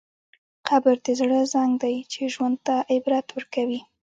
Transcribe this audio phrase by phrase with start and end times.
[0.67, 3.81] قبر د زړه زنګ دی چې ژوند ته عبرت ورکوي.